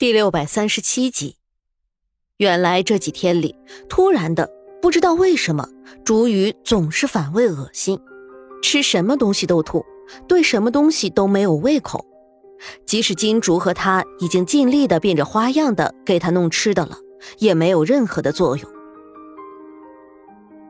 [0.00, 1.36] 第六百三十七集，
[2.38, 3.54] 原来这几天里，
[3.86, 5.68] 突然的不知道为什么，
[6.06, 8.00] 竹雨总是反胃恶心，
[8.62, 9.84] 吃什么东西都吐，
[10.26, 12.02] 对什么东西都没有胃口。
[12.86, 16.96] 即使金竹和他已经尽力的变着花样的给他弄吃的了，
[17.36, 18.70] 也没有任何的作用。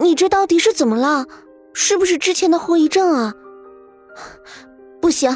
[0.00, 1.24] 你这到底是怎么了？
[1.72, 3.32] 是不是之前的后遗症啊？
[5.00, 5.34] 不行，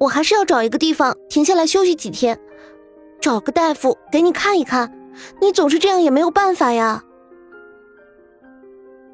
[0.00, 2.40] 我还是要找一个地方停下来休息几天。
[3.28, 4.90] 找个大夫给你看一看，
[5.38, 7.04] 你总是这样也没有办法呀。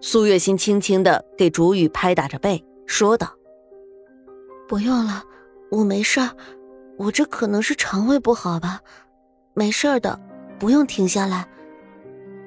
[0.01, 3.35] 苏月心轻轻的给竹雨拍打着背，说道
[4.69, 5.25] ：“不用了，
[5.69, 6.31] 我没事儿，
[6.97, 8.81] 我这可能是肠胃不好吧，
[9.53, 10.21] 没事的，
[10.61, 11.49] 不用停下来。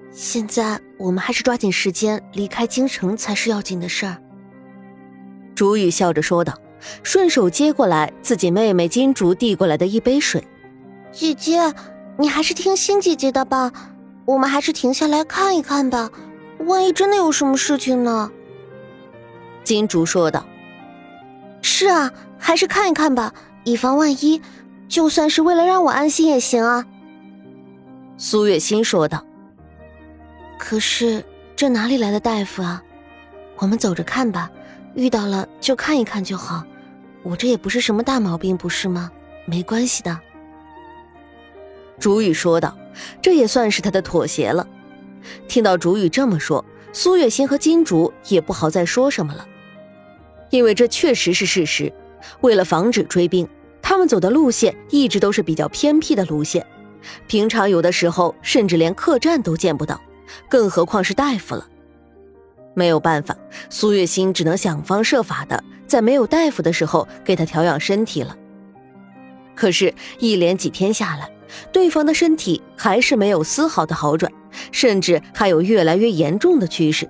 [0.10, 4.16] 现在我们还是抓紧时间离开京城才是要紧的事儿。”
[5.54, 6.58] 竹雨笑着说道，
[7.04, 10.42] 顺手接过来自己妹妹金竹递过来的一杯水。
[11.18, 11.74] 姐姐，
[12.16, 13.72] 你还是听新姐姐的吧。
[14.24, 16.12] 我们还是停下来看一看吧，
[16.68, 18.30] 万一真的有什么事情呢？
[19.64, 20.46] 金竹说道。
[21.64, 23.34] 是啊，还是看一看吧，
[23.64, 24.40] 以防万一。
[24.88, 26.86] 就算是为了让我安心也行啊。
[28.16, 29.26] 苏月心说道。
[30.60, 32.84] 可是这哪里来的大夫啊？
[33.56, 34.52] 我们走着看吧，
[34.94, 36.64] 遇到了就看一看就好。
[37.24, 39.12] 我这也不是什么大毛病，不是吗？
[39.46, 40.16] 没关系的。
[42.00, 42.78] 竹雨说道
[43.22, 44.68] ：“这也算是他的妥协了。”
[45.48, 49.46] 听到竹雨这么说，苏月心和金竹也不好再说什么了，
[50.50, 51.92] 因为这确实是事实。
[52.42, 53.48] 为了防止追兵，
[53.82, 56.66] 他们走的路线一直都是比较偏僻的路线，
[57.28, 60.02] 平常有的时候甚至连客栈都见不到，
[60.50, 61.68] 更何况是大夫了。
[62.74, 63.36] 没有办法，
[63.70, 68.36] 苏月心只能想方设法的在没有大夫的时候给他调养身体了。
[69.56, 71.30] 可是，一连几天下来，
[71.72, 74.32] 对方的身体还是没有丝毫的好转，
[74.72, 77.10] 甚至还有越来越严重的趋势。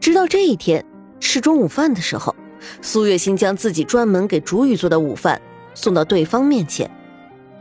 [0.00, 0.84] 直到这一天
[1.20, 2.34] 吃中午饭的时候，
[2.80, 5.40] 苏月心将自己专门给竹雨做的午饭
[5.74, 6.90] 送到对方面前，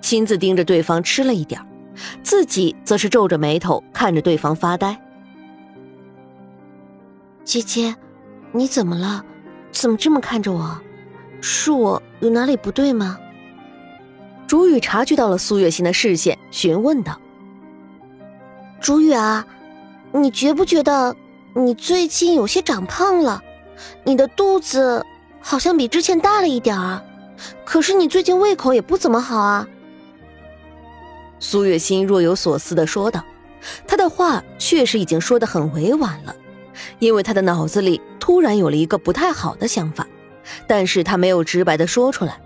[0.02, 1.60] 亲自盯着对方吃了一点，
[2.22, 5.00] 自己则是皱着眉头看着对方发呆。
[7.44, 7.96] 姐姐，
[8.52, 9.24] 你怎么了？
[9.72, 10.80] 怎么这么看着我？
[11.42, 13.18] 是我有哪里不对吗？
[14.48, 17.20] 竹雨察觉到了苏月心的视线，询问道
[18.80, 19.48] ：“朱雨啊，
[20.12, 21.16] 你觉不觉得
[21.54, 23.42] 你最近有些长胖了？
[24.04, 25.04] 你的肚子
[25.40, 27.02] 好像比之前大了一点儿。
[27.66, 29.68] 可是你最近胃口也不怎么好啊。”
[31.40, 33.24] 苏月心若有所思的说道
[33.88, 36.36] ：“他的话确实已经说的很委婉了，
[37.00, 40.08] 因为他的脑子里突然有了一个不太好的想法，
[40.68, 42.38] 但是他没有直白的说出来。”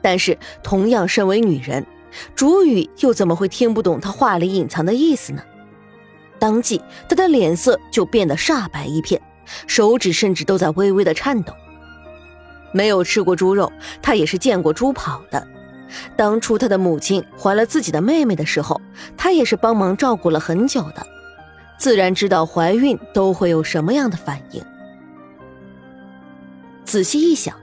[0.00, 1.84] 但是，同样身为女人，
[2.34, 5.42] 竹雨又怎么会听不懂他话里隐藏的意思呢？
[6.38, 9.20] 当即，他的脸色就变得煞白一片，
[9.66, 11.52] 手指甚至都在微微的颤抖。
[12.70, 15.46] 没有吃过猪肉，他也是见过猪跑的。
[16.16, 18.80] 当初他的母亲怀了自己的妹妹的时候，
[19.16, 21.04] 他也是帮忙照顾了很久的，
[21.78, 24.62] 自然知道怀孕都会有什么样的反应。
[26.84, 27.56] 仔细一想，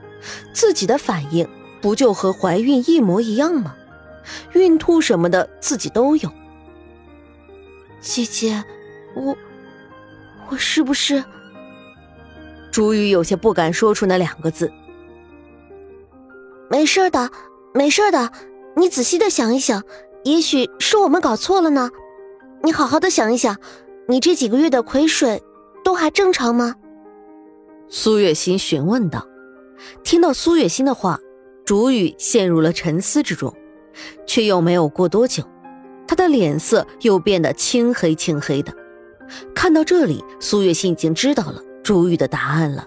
[0.52, 1.48] 自己的反应。
[1.86, 3.76] 不就和怀孕一模一样吗？
[4.54, 6.28] 孕吐什么的自己都有。
[8.00, 8.64] 姐姐，
[9.14, 9.36] 我
[10.50, 11.22] 我是不是？
[12.72, 14.72] 朱雨有些不敢说出那两个字。
[16.68, 17.30] 没事的，
[17.72, 18.32] 没事的，
[18.74, 19.84] 你仔细的想一想，
[20.24, 21.92] 也许是我们搞错了呢。
[22.64, 23.56] 你好好的想一想，
[24.08, 25.40] 你这几个月的葵水
[25.84, 26.74] 都还正常吗？
[27.88, 29.24] 苏月心询问道。
[30.02, 31.20] 听到苏月心的话。
[31.66, 33.52] 竹雨陷入了沉思之中，
[34.24, 35.42] 却又没有过多久，
[36.06, 38.72] 他的脸色又变得青黑青黑的。
[39.52, 42.86] 看到这里，苏月心已经知道了竹雨的答案了。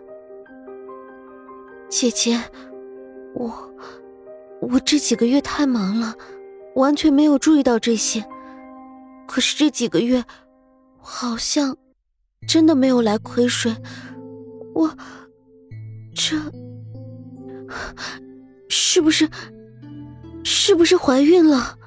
[1.90, 2.40] 姐姐，
[3.36, 3.52] 我
[4.62, 6.16] 我这几个月太忙了，
[6.76, 8.24] 完全没有注意到这些。
[9.28, 10.24] 可是这几个月，
[11.02, 11.76] 好像
[12.48, 13.76] 真的没有来亏水。
[14.74, 14.90] 我
[16.16, 16.38] 这。
[18.70, 19.30] 是不是？
[20.44, 21.78] 是不是怀孕了？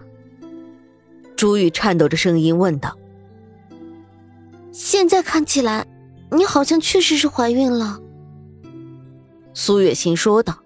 [1.34, 2.96] 朱雨颤抖着声音问道。
[4.70, 5.87] 现在看起来，
[6.31, 7.99] 你好像确实是怀孕了。
[9.55, 10.58] 苏月心说道。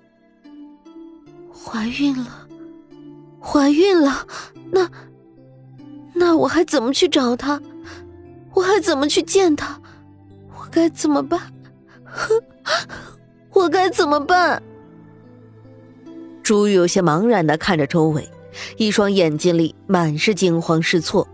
[1.52, 2.46] 怀孕了，
[3.40, 4.26] 怀孕了，
[4.70, 4.88] 那
[6.14, 7.60] 那我还怎么去找他？
[8.54, 9.80] 我还怎么去见他？
[10.56, 11.40] 我该怎么办？
[13.52, 14.62] 我该怎么办？
[16.46, 18.30] 朱玉有些茫然的看着周围，
[18.76, 21.26] 一双眼睛里满是惊慌失措。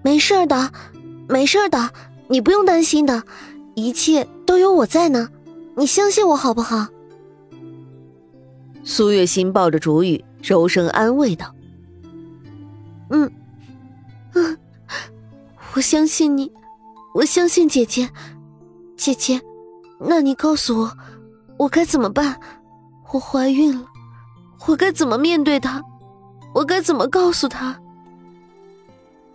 [0.00, 0.72] 没事的，
[1.28, 1.90] 没事的，
[2.28, 3.22] 你不用担心的，
[3.74, 5.28] 一切都有我在呢，
[5.76, 6.88] 你相信我好不好？
[8.82, 11.54] 苏月心抱着竹雨，柔声安慰道
[13.12, 13.30] ：“嗯，
[14.32, 14.58] 嗯，
[15.74, 16.50] 我相信你，
[17.12, 18.08] 我相信姐姐，
[18.96, 19.38] 姐姐，
[20.00, 20.96] 那你告诉我，
[21.58, 22.40] 我该怎么办？
[23.12, 23.86] 我怀孕了，
[24.66, 25.82] 我该怎么面对他？
[26.54, 27.78] 我该怎么告诉他？”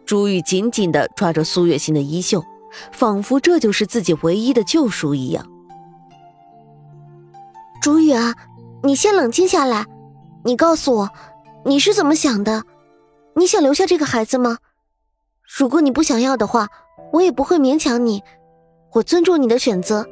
[0.06, 2.44] 朱玉紧紧的抓着苏月心的衣袖，
[2.92, 5.46] 仿佛这就是自己唯一的救赎一样。
[7.82, 8.34] 朱玉啊，
[8.84, 9.86] 你先冷静下来，
[10.44, 11.10] 你告诉我，
[11.66, 12.64] 你是怎么想的？
[13.36, 14.58] 你想留下这个孩子吗？
[15.58, 16.68] 如果你不想要的话，
[17.14, 18.24] 我也不会勉强你，
[18.94, 20.08] 我尊重你的选择。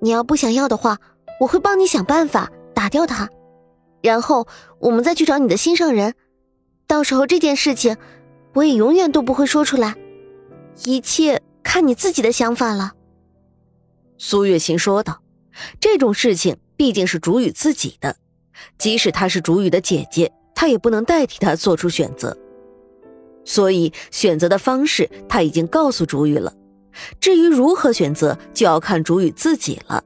[0.00, 0.98] 你要不想要的话，
[1.40, 2.50] 我会帮你想办法
[2.82, 3.30] 打掉他，
[4.02, 4.48] 然后
[4.80, 6.14] 我们再去找你的心上人。
[6.88, 7.96] 到时候这件事情。
[8.54, 9.94] 我也永远都不会说出来，
[10.84, 12.92] 一切看你自己的想法了。”
[14.18, 15.22] 苏月心说道
[15.80, 18.16] ，“这种事情毕竟是竹雨自己的，
[18.76, 22.36] 即使她是竹雨的姐姐，她也不能代替她做出选择。
[23.46, 26.52] 所以选择的方式，她已经告诉竹雨了。
[27.18, 30.04] 至于如何选择，就要看竹雨自己了。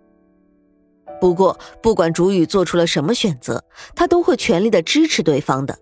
[1.20, 3.64] 不过，不管竹雨做出了什么选择，
[3.94, 5.78] 他都会全力的支持对方的。”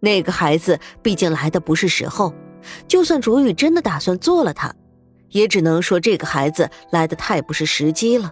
[0.00, 2.32] 那个孩子毕竟来的不是时候，
[2.86, 4.74] 就算竹雨真的打算做了他，
[5.30, 8.30] 也只能说这个孩子来的太不是时机了。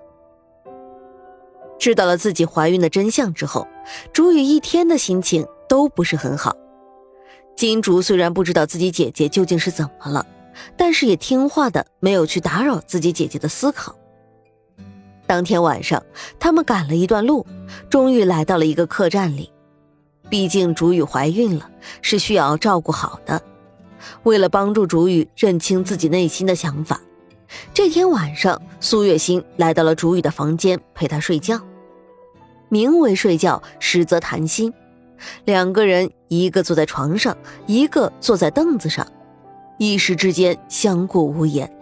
[1.78, 3.66] 知道了自己怀孕的真相之后，
[4.12, 6.56] 竹雨一天的心情都不是很好。
[7.56, 10.24] 金竹虽然不知道自己姐姐究竟是怎么了，
[10.76, 13.94] 但是也听话的没有去打扰自己姐姐的思考。
[15.26, 16.02] 当天晚上，
[16.38, 17.44] 他们赶了一段路，
[17.90, 19.52] 终于来到了一个客栈里。
[20.28, 21.70] 毕竟竹雨怀孕了，
[22.02, 23.40] 是需要照顾好的。
[24.22, 27.00] 为了帮助竹雨认清自己内心的想法，
[27.72, 31.60] 这天晚上，苏月心来到了竹雨的房间陪她睡觉。
[32.68, 34.72] 名为睡觉，实则谈心。
[35.44, 37.36] 两个人，一个坐在床上，
[37.66, 39.06] 一个坐在凳子上，
[39.78, 41.72] 一时之间相顾无言。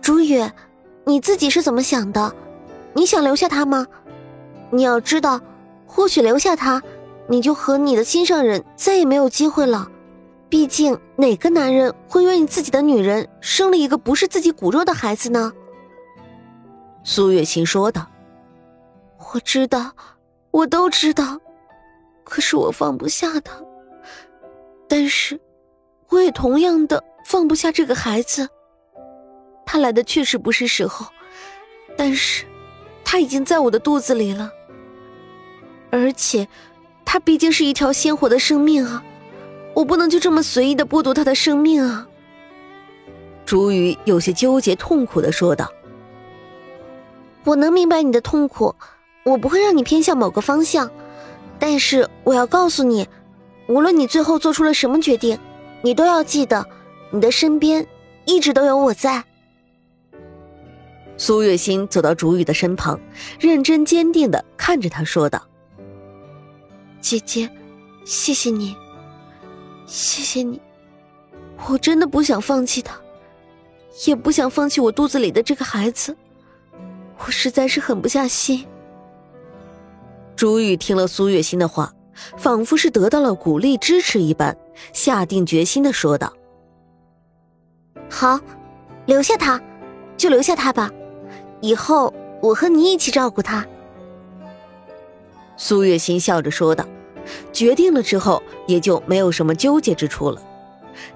[0.00, 0.40] 竹雨，
[1.08, 2.34] 你自己是怎么想的？
[2.92, 3.86] 你想留下他吗？
[4.70, 5.40] 你要知道。
[5.88, 6.82] 或许留下他，
[7.28, 9.88] 你就和你的心上人再也没有机会了。
[10.48, 15.52] 毕竟，哪个男人会愿意自己的女人生了一个不是自己骨肉的孩子呢？
[17.04, 18.04] 苏月心说道
[19.32, 19.92] ：“我知道，
[20.50, 21.38] 我都知道，
[22.24, 23.54] 可是我放不下他。
[24.88, 25.40] 但是，
[26.08, 28.48] 我也同样的放不下这个孩子。
[29.66, 31.06] 他来的确实不是时候，
[31.96, 32.46] 但是，
[33.04, 34.50] 他已经在我的肚子里了。”
[35.90, 36.48] 而且，
[37.04, 39.02] 他毕竟是一条鲜活的生命啊！
[39.74, 42.06] 我不能就这么随意的剥夺他的生命啊！
[43.44, 45.70] 朱雨有些纠结、痛苦的说道
[47.44, 48.74] ：“我能明白你的痛苦，
[49.24, 50.90] 我不会让你偏向某个方向，
[51.58, 53.06] 但是我要告诉你，
[53.68, 55.38] 无论你最后做出了什么决定，
[55.82, 56.66] 你都要记得，
[57.10, 57.86] 你的身边
[58.24, 59.24] 一直都有我在。”
[61.16, 62.98] 苏月心走到朱雨的身旁，
[63.40, 65.42] 认真坚定的看着他说道。
[67.00, 67.48] 姐姐，
[68.04, 68.74] 谢谢你，
[69.86, 70.60] 谢谢你，
[71.68, 73.00] 我真的不想放弃他，
[74.06, 76.16] 也不想放弃我肚子里的这个孩子，
[77.18, 78.66] 我实在是狠不下心。
[80.34, 81.94] 朱雨听了苏月心的话，
[82.36, 84.54] 仿佛是得到了鼓励支持一般，
[84.92, 86.32] 下定决心的说道
[88.10, 88.38] ：“好，
[89.06, 89.58] 留下他，
[90.16, 90.90] 就留下他吧，
[91.60, 93.66] 以后我和你一起照顾他。”
[95.56, 96.86] 苏月心笑着说道。
[97.52, 100.40] 决定了之后，也就没有什么纠结之处了。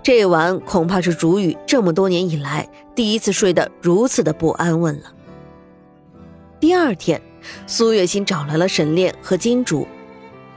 [0.02, 5.12] 这晚恐怕是竹雨这么多年以来第一次睡得如此的不安稳了。
[6.59, 7.23] 第二天，
[7.66, 9.87] 苏月心找来了沈炼和金竹，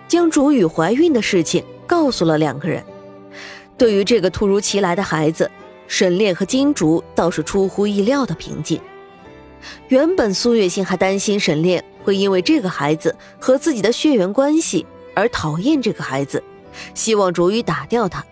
[0.08, 2.84] 将竹雨怀孕的事情告诉了两个人。
[3.78, 5.52] 对于这个突如其来的孩子，
[5.88, 8.82] 沈炼和金竹倒是出乎意料的平静。
[9.88, 14.86] 原本苏月心还担心沈炼会因为这个孩子和自己的血缘关系。
[15.16, 16.44] 而讨厌这个孩子，
[16.96, 18.26] 希望竹雨打掉他，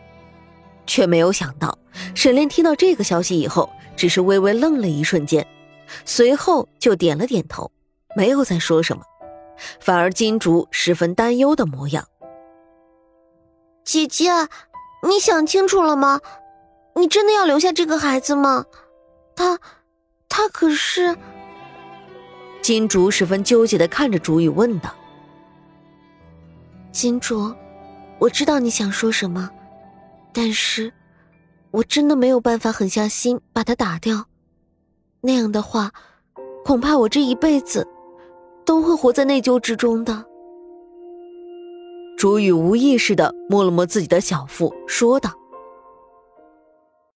[0.88, 1.78] 却没有想到
[2.16, 5.46] 沈炼听到这个消息以后，只是微微愣了一瞬间，
[6.06, 7.72] 随后就点了点头，
[8.16, 9.04] 没有再说什么，
[9.80, 12.08] 反而金竹十分担忧的模样。
[13.84, 14.32] 姐姐，
[15.08, 16.20] 你想清楚了吗？
[16.96, 18.66] 你真的要留下这个孩子吗？
[19.36, 19.60] 他，
[20.34, 21.14] 他可是……
[22.62, 24.96] 金竹十分纠结的看着竹雨问道。
[26.94, 27.54] 金主，
[28.18, 29.50] 我知道你想说什么，
[30.32, 30.94] 但是，
[31.72, 34.26] 我真的没有办法狠下心把他打掉。
[35.20, 35.92] 那样的话，
[36.64, 37.86] 恐怕我这一辈子
[38.64, 40.26] 都会活在内疚之中的。
[42.18, 45.34] 竹雨无意识的摸了摸自己的小腹，说道：“